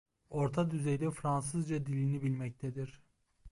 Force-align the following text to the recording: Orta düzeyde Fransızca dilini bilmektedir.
Orta 0.29 0.71
düzeyde 0.71 1.11
Fransızca 1.11 1.85
dilini 1.85 2.21
bilmektedir. 2.23 3.01